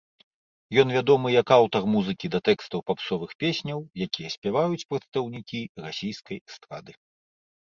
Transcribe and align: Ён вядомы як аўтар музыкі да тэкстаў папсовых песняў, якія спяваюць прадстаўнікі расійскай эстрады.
Ён 0.83 0.87
вядомы 0.97 1.27
як 1.41 1.47
аўтар 1.57 1.83
музыкі 1.95 2.31
да 2.35 2.39
тэкстаў 2.49 2.79
папсовых 2.89 3.31
песняў, 3.43 3.79
якія 4.09 4.29
спяваюць 4.37 4.87
прадстаўнікі 4.95 5.59
расійскай 5.85 6.37
эстрады. 6.47 6.91